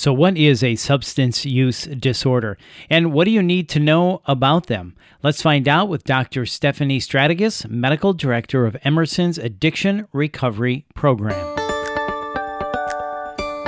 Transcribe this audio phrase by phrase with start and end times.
[0.00, 2.56] So, what is a substance use disorder?
[2.88, 4.96] And what do you need to know about them?
[5.22, 6.46] Let's find out with Dr.
[6.46, 11.36] Stephanie Stratigos, Medical Director of Emerson's Addiction Recovery Program.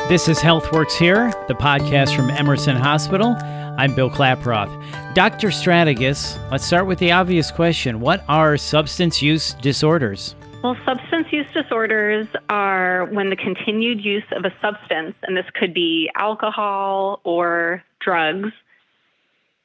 [0.08, 3.36] This is HealthWorks Here, the podcast from Emerson Hospital.
[3.76, 4.72] I'm Bill Klaproth.
[5.12, 5.48] Dr.
[5.48, 10.34] Stratigos, let's start with the obvious question What are substance use disorders?
[10.62, 15.74] Well, substance use disorders are when the continued use of a substance, and this could
[15.74, 18.50] be alcohol or drugs,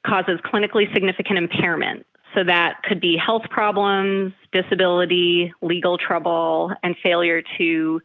[0.03, 2.07] causes clinically significant impairment.
[2.33, 8.01] So that could be health problems, disability, legal trouble, and failure to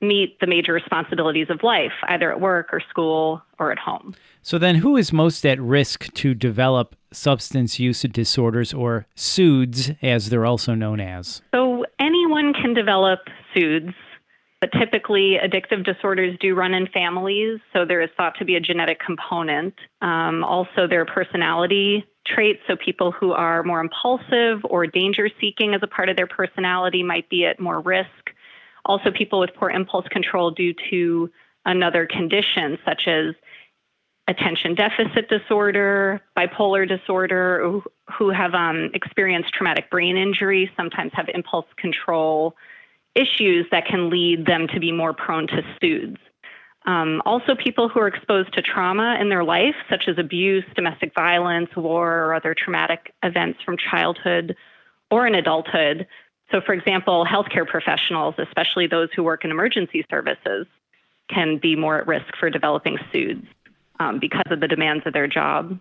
[0.00, 4.14] meet the major responsibilities of life, either at work or school or at home.
[4.42, 10.28] So, then who is most at risk to develop substance use disorders or SUDS, as
[10.28, 11.40] they're also known as?
[11.54, 11.65] So,
[12.60, 13.20] can develop
[13.54, 13.94] SUDS,
[14.60, 18.60] but typically addictive disorders do run in families, so there is thought to be a
[18.60, 19.74] genetic component.
[20.00, 25.74] Um, also, there are personality traits, so people who are more impulsive or danger seeking
[25.74, 28.08] as a part of their personality might be at more risk.
[28.84, 31.30] Also, people with poor impulse control due to
[31.64, 33.34] another condition, such as
[34.28, 37.80] attention deficit disorder, bipolar disorder,
[38.18, 42.56] who have um, experienced traumatic brain injury, sometimes have impulse control
[43.14, 46.18] issues that can lead them to be more prone to SUDS.
[46.84, 51.14] Um, also, people who are exposed to trauma in their life, such as abuse, domestic
[51.14, 54.54] violence, war, or other traumatic events from childhood
[55.10, 56.06] or in adulthood,
[56.52, 60.66] so, for example, healthcare professionals, especially those who work in emergency services,
[61.28, 63.44] can be more at risk for developing SUDS
[64.00, 65.78] um, because of the demands of their job.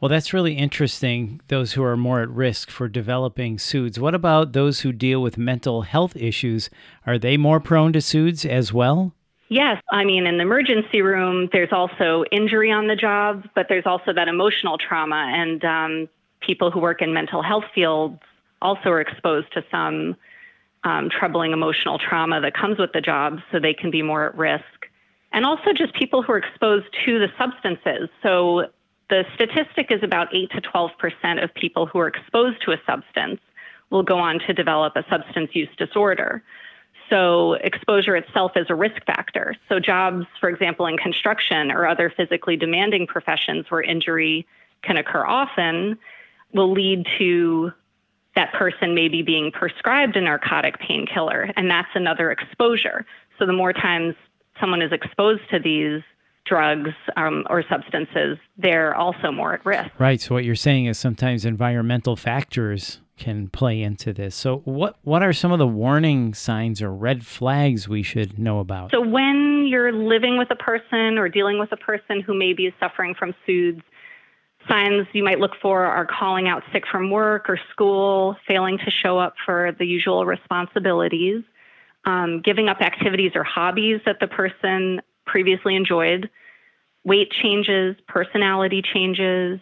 [0.00, 3.98] Well, that's really interesting, those who are more at risk for developing SUDS.
[3.98, 6.70] What about those who deal with mental health issues?
[7.04, 9.12] Are they more prone to SUDS as well?
[9.48, 9.82] Yes.
[9.90, 14.12] I mean, in the emergency room, there's also injury on the job, but there's also
[14.12, 15.32] that emotional trauma.
[15.34, 16.08] And um,
[16.40, 18.20] people who work in mental health fields
[18.62, 20.16] also are exposed to some
[20.84, 24.36] um, troubling emotional trauma that comes with the job, so they can be more at
[24.36, 24.64] risk.
[25.32, 28.08] And also just people who are exposed to the substances.
[28.22, 28.66] So
[29.10, 32.80] the statistic is about 8 to 12 percent of people who are exposed to a
[32.86, 33.40] substance
[33.90, 36.42] will go on to develop a substance use disorder.
[37.08, 39.54] So exposure itself is a risk factor.
[39.68, 44.46] So jobs, for example, in construction or other physically demanding professions where injury
[44.82, 45.98] can occur often,
[46.52, 47.72] will lead to
[48.36, 53.04] that person maybe being prescribed a narcotic painkiller, and that's another exposure.
[53.38, 54.14] So the more times
[54.60, 56.02] someone is exposed to these
[56.46, 59.90] drugs um, or substances, they're also more at risk.
[59.98, 60.20] Right.
[60.20, 64.34] So what you're saying is sometimes environmental factors can play into this.
[64.34, 68.60] So what what are some of the warning signs or red flags we should know
[68.60, 68.92] about?
[68.92, 72.72] So when you're living with a person or dealing with a person who may be
[72.80, 73.82] suffering from SUDS,
[74.68, 78.90] signs you might look for are calling out sick from work or school, failing to
[78.90, 81.42] show up for the usual responsibilities,
[82.08, 86.30] um, giving up activities or hobbies that the person previously enjoyed,
[87.04, 89.60] weight changes, personality changes,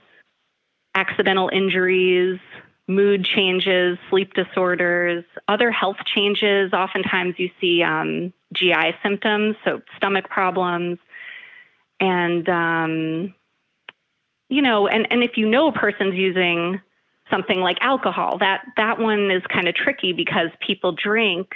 [0.95, 2.39] accidental injuries,
[2.87, 6.73] mood changes, sleep disorders, other health changes.
[6.73, 10.99] Oftentimes you see um, GI symptoms, so stomach problems,
[11.99, 13.35] and um,
[14.49, 16.81] you know, and, and if you know a person's using
[17.29, 21.49] something like alcohol, that that one is kind of tricky because people drink.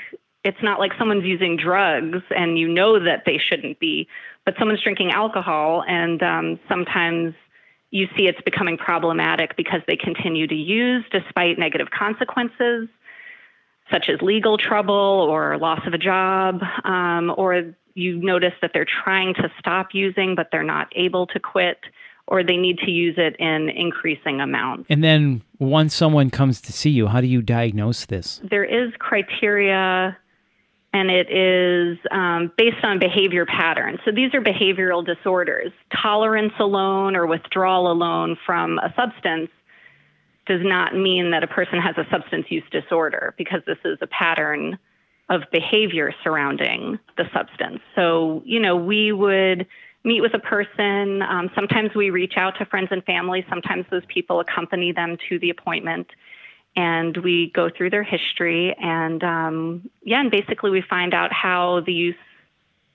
[0.45, 4.09] It's not like someone's using drugs and you know that they shouldn't be,
[4.45, 7.35] but someone's drinking alcohol, and um, sometimes
[7.91, 12.89] you see it's becoming problematic because they continue to use despite negative consequences,
[13.91, 18.87] such as legal trouble or loss of a job, um, or you notice that they're
[19.05, 21.79] trying to stop using but they're not able to quit
[22.27, 24.87] or they need to use it in increasing amounts.
[24.89, 28.41] And then once someone comes to see you, how do you diagnose this?
[28.49, 30.17] There is criteria
[30.93, 34.01] and it is um, based on behavior patterns.
[34.05, 35.73] So these are behavioral disorders.
[36.03, 39.51] Tolerance alone or withdrawal alone from a substance
[40.47, 44.07] does not mean that a person has a substance use disorder because this is a
[44.09, 44.79] pattern
[45.29, 47.79] of behavior surrounding the substance.
[47.95, 49.67] So, you know, we would
[50.03, 51.23] meet with a person.
[51.23, 53.47] Um, sometimes we reach out to friends and family.
[53.49, 56.09] Sometimes those people accompany them to the appointment.
[56.77, 58.75] And we go through their history.
[58.81, 62.15] And um, yeah, and basically we find out how the use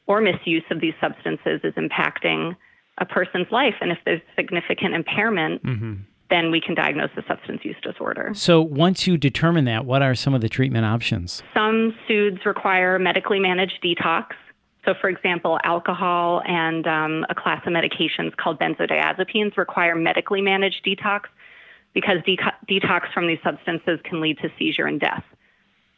[0.08, 2.56] or misuse of these substances is impacting
[2.98, 3.76] a person's life.
[3.82, 5.94] And if there's significant impairment, mm-hmm.
[6.30, 8.32] then we can diagnose the substance use disorder.
[8.34, 11.44] So once you determine that, what are some of the treatment options?
[11.54, 14.28] Some SUDS require medically managed detox.
[14.86, 20.86] So, for example, alcohol and um, a class of medications called benzodiazepines require medically managed
[20.86, 21.22] detox
[21.96, 22.38] because de-
[22.70, 25.24] detox from these substances can lead to seizure and death.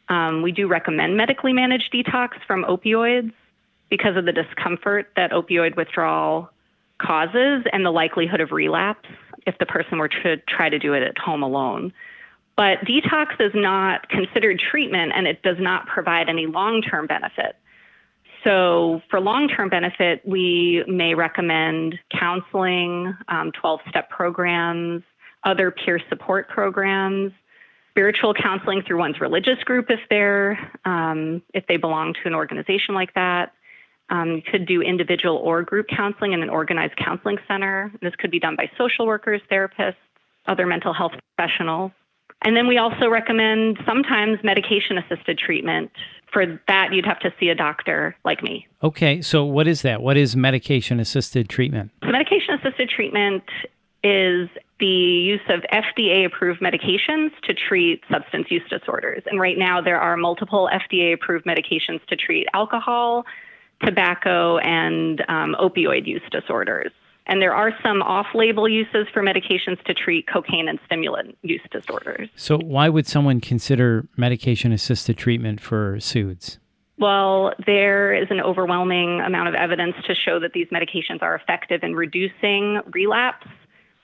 [0.08, 3.32] Um, we do recommend medically managed detox from opioids
[3.90, 6.48] because of the discomfort that opioid withdrawal
[6.98, 9.08] causes and the likelihood of relapse
[9.46, 11.92] if the person were to try to do it at home alone.
[12.56, 17.56] But detox is not considered treatment and it does not provide any long term benefit.
[18.44, 25.02] So, for long term benefit, we may recommend counseling, 12 um, step programs,
[25.44, 27.32] other peer support programs,
[27.90, 32.94] spiritual counseling through one's religious group if they're um, if they belong to an organization
[32.94, 33.52] like that.
[34.10, 37.92] Um, you could do individual or group counseling in an organized counseling center.
[38.00, 39.96] This could be done by social workers, therapists,
[40.46, 41.92] other mental health professionals.
[42.42, 45.90] And then we also recommend sometimes medication assisted treatment.
[46.32, 48.66] For that, you'd have to see a doctor like me.
[48.82, 50.02] Okay, so what is that?
[50.02, 51.90] What is medication assisted treatment?
[52.02, 53.42] medication assisted treatment
[54.02, 54.48] is
[54.78, 59.22] the use of FDA approved medications to treat substance use disorders.
[59.26, 63.24] And right now, there are multiple FDA approved medications to treat alcohol,
[63.84, 66.92] tobacco, and um, opioid use disorders.
[67.26, 71.60] And there are some off label uses for medications to treat cocaine and stimulant use
[71.70, 72.30] disorders.
[72.36, 76.58] So, why would someone consider medication assisted treatment for SUDS?
[76.98, 81.82] Well, there is an overwhelming amount of evidence to show that these medications are effective
[81.82, 83.46] in reducing relapse.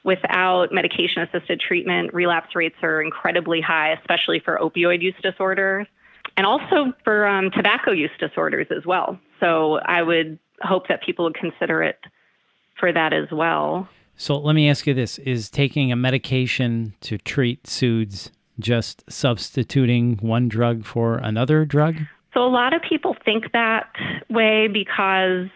[0.04, 5.86] Without medication assisted treatment, relapse rates are incredibly high, especially for opioid use disorders
[6.36, 9.18] and also for um, tobacco use disorders as well.
[9.40, 11.98] So I would hope that people would consider it
[12.78, 13.88] for that as well.
[14.16, 18.30] So let me ask you this Is taking a medication to treat SUDS
[18.60, 21.96] just substituting one drug for another drug?
[22.32, 23.90] So a lot of people think that
[24.28, 25.48] way because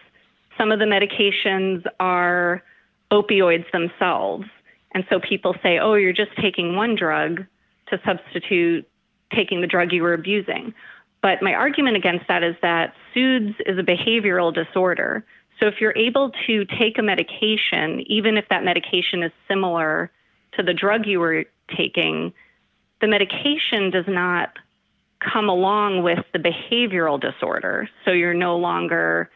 [0.57, 2.61] some of the medications are
[3.11, 4.45] opioids themselves.
[4.93, 7.45] And so people say, oh, you're just taking one drug
[7.87, 8.87] to substitute
[9.33, 10.73] taking the drug you were abusing.
[11.21, 15.25] But my argument against that is that SUDS is a behavioral disorder.
[15.59, 20.11] So if you're able to take a medication, even if that medication is similar
[20.53, 21.45] to the drug you were
[21.75, 22.33] taking,
[23.01, 24.53] the medication does not
[25.19, 27.89] come along with the behavioral disorder.
[28.05, 29.29] So you're no longer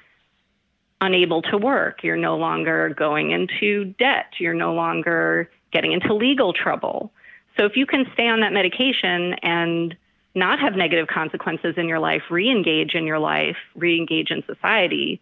[1.04, 2.04] unable to work.
[2.04, 4.34] You're no longer going into debt.
[4.40, 7.12] You're no longer getting into legal trouble.
[7.58, 9.96] So if you can stay on that medication and
[10.34, 14.44] not have negative consequences in your life, re engage in your life, re engage in
[14.48, 15.22] society,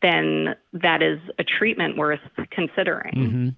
[0.00, 2.20] then that is a treatment worth
[2.50, 3.14] considering.
[3.14, 3.48] Mm-hmm.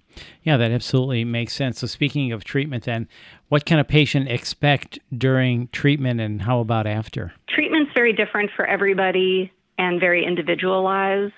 [0.43, 1.79] Yeah, that absolutely makes sense.
[1.79, 3.07] So, speaking of treatment, then,
[3.49, 7.33] what can a patient expect during treatment and how about after?
[7.49, 11.33] Treatment's very different for everybody and very individualized,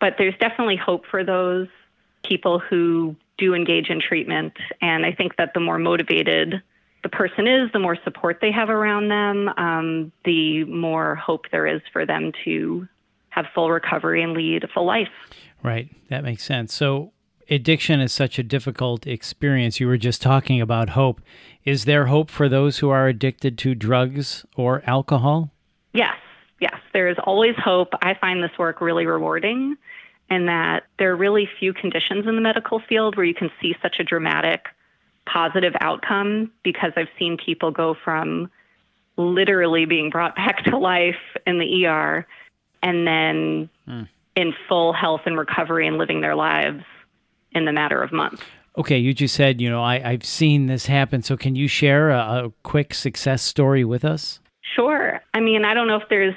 [0.00, 1.68] but there's definitely hope for those
[2.22, 4.52] people who do engage in treatment.
[4.80, 6.62] And I think that the more motivated
[7.02, 11.66] the person is, the more support they have around them, um, the more hope there
[11.66, 12.88] is for them to
[13.30, 15.08] have full recovery and lead a full life.
[15.62, 15.88] Right.
[16.08, 16.74] That makes sense.
[16.74, 17.12] So,
[17.48, 19.80] addiction is such a difficult experience.
[19.80, 21.20] You were just talking about hope.
[21.64, 25.52] Is there hope for those who are addicted to drugs or alcohol?
[25.92, 26.16] Yes.
[26.60, 26.76] Yes.
[26.92, 27.92] There is always hope.
[28.02, 29.76] I find this work really rewarding
[30.30, 33.74] and that there are really few conditions in the medical field where you can see
[33.80, 34.66] such a dramatic
[35.26, 38.50] positive outcome because I've seen people go from
[39.16, 42.26] literally being brought back to life in the ER
[42.82, 44.08] and then mm.
[44.36, 46.84] in full health and recovery and living their lives
[47.52, 48.42] in the matter of months.
[48.76, 51.22] Okay, you just said, you know, I, have seen this happen.
[51.22, 54.40] So can you share a, a quick success story with us?
[54.76, 55.20] Sure.
[55.34, 56.36] I mean, I don't know if there's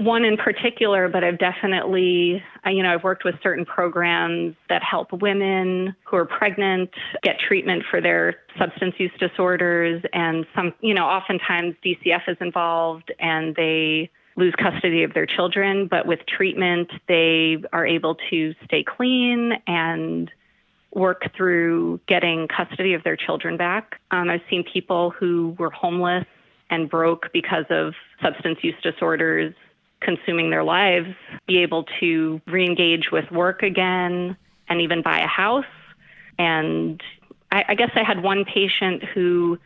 [0.00, 5.12] one in particular, but I've definitely, you know, I've worked with certain programs that help
[5.12, 6.88] women who are pregnant
[7.22, 10.02] get treatment for their substance use disorders.
[10.14, 15.86] And some, you know, oftentimes DCF is involved and they lose custody of their children.
[15.86, 20.30] But with treatment, they are able to stay clean and
[20.94, 24.00] work through getting custody of their children back.
[24.10, 26.24] Um, I've seen people who were homeless
[26.70, 27.92] and broke because of
[28.22, 29.54] substance use disorders
[30.00, 31.08] consuming their lives
[31.46, 34.36] be able to re-engage with work again
[34.68, 35.64] and even buy a house.
[36.38, 37.02] And
[37.52, 39.58] I, I guess i had one patient who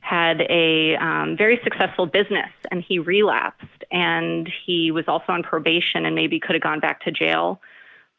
[0.00, 6.06] had a um, very successful business and he relapsed and he was also on probation
[6.06, 7.60] and maybe could have gone back to jail.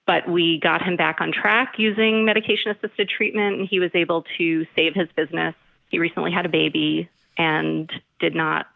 [0.05, 4.25] But we got him back on track using medication assisted treatment and he was able
[4.37, 5.55] to save his business.
[5.89, 8.67] He recently had a baby and did not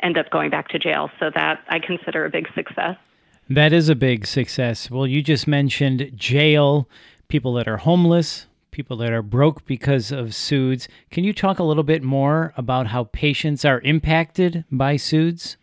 [0.00, 1.10] end up going back to jail.
[1.18, 2.96] So that I consider a big success.
[3.50, 4.90] That is a big success.
[4.90, 6.88] Well, you just mentioned jail,
[7.28, 10.88] people that are homeless, people that are broke because of SUDS.
[11.10, 15.56] Can you talk a little bit more about how patients are impacted by SUDS?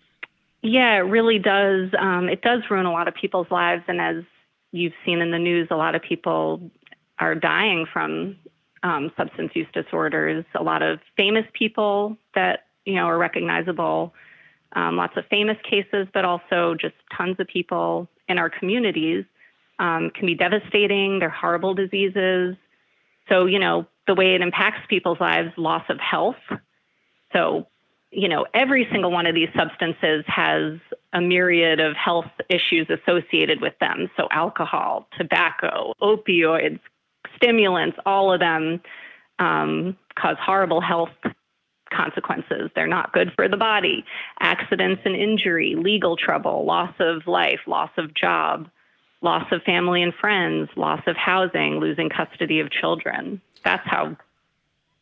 [0.61, 1.89] Yeah, it really does.
[1.97, 3.83] Um, it does ruin a lot of people's lives.
[3.87, 4.23] And as
[4.71, 6.69] you've seen in the news, a lot of people
[7.17, 8.35] are dying from
[8.83, 10.45] um, substance use disorders.
[10.55, 14.13] A lot of famous people that you know are recognizable.
[14.73, 19.25] Um, lots of famous cases, but also just tons of people in our communities
[19.79, 21.19] um, can be devastating.
[21.19, 22.55] They're horrible diseases.
[23.29, 26.35] So you know the way it impacts people's lives, loss of health.
[27.33, 27.67] So
[28.11, 30.79] you know, every single one of these substances has
[31.13, 34.09] a myriad of health issues associated with them.
[34.17, 36.79] So, alcohol, tobacco, opioids,
[37.43, 38.81] stimulants, all of them
[39.39, 41.09] um, cause horrible health
[41.93, 42.69] consequences.
[42.75, 44.03] They're not good for the body.
[44.41, 48.69] Accidents and injury, legal trouble, loss of life, loss of job,
[49.21, 53.41] loss of family and friends, loss of housing, losing custody of children.
[53.63, 54.15] That's how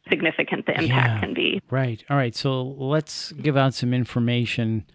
[0.10, 1.20] significant the impact Yeah.
[1.20, 1.62] can be.
[1.70, 2.04] Right.
[2.10, 2.34] All right.
[2.34, 4.86] So let's give out some information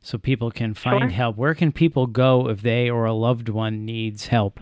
[0.00, 1.08] so people can find Sure.
[1.10, 1.36] help.
[1.36, 4.58] Where can people go if they or a loved one needs help?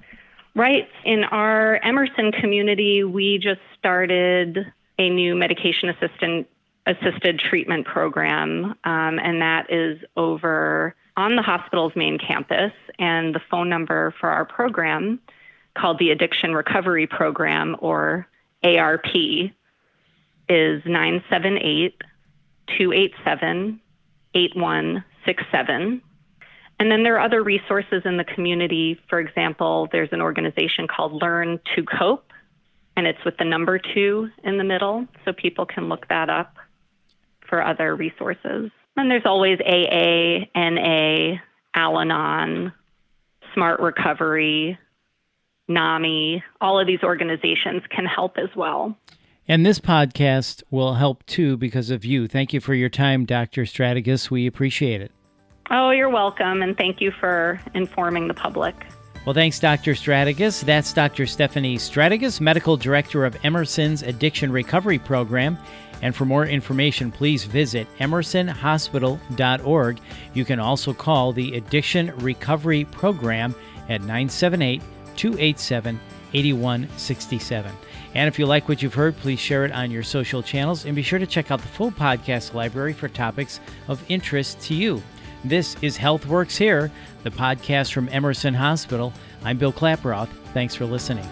[0.55, 0.89] Right.
[1.05, 4.59] In our Emerson community, we just started
[4.99, 6.49] a new medication assistant
[6.87, 12.73] assisted treatment program, um, and that is over on the hospital's main campus.
[12.99, 15.21] And the phone number for our program,
[15.79, 18.27] called the Addiction Recovery Program or
[18.65, 19.07] ARP,
[20.49, 22.03] is 978
[22.77, 23.81] 287
[24.35, 26.03] 8167.
[26.81, 28.99] And then there are other resources in the community.
[29.11, 32.33] For example, there's an organization called Learn to Cope,
[32.97, 36.57] and it's with the number two in the middle, so people can look that up
[37.47, 38.71] for other resources.
[38.97, 41.37] And there's always AA, NA,
[41.75, 42.73] Al Anon,
[43.53, 44.79] Smart Recovery,
[45.69, 46.43] NAMI.
[46.63, 48.97] All of these organizations can help as well.
[49.47, 52.27] And this podcast will help too because of you.
[52.27, 53.65] Thank you for your time, Dr.
[53.65, 54.31] Stratigos.
[54.31, 55.13] We appreciate it.
[55.73, 58.75] Oh, you're welcome, and thank you for informing the public.
[59.25, 59.93] Well, thanks, Dr.
[59.93, 60.65] Stratigos.
[60.65, 61.27] That's Dr.
[61.27, 65.57] Stephanie Stratigos, Medical Director of Emerson's Addiction Recovery Program.
[66.03, 70.01] And for more information, please visit emersonhospital.org.
[70.35, 73.55] You can also call the Addiction Recovery Program
[73.89, 74.83] at 978
[75.17, 76.01] 287
[76.33, 77.73] 8167.
[78.15, 80.97] And if you like what you've heard, please share it on your social channels and
[80.97, 85.03] be sure to check out the full podcast library for topics of interest to you.
[85.45, 86.93] This is Health Works Here,
[87.23, 89.13] the podcast from Emerson Hospital.
[89.43, 90.29] I'm Bill Klaproth.
[90.53, 91.27] Thanks for listening.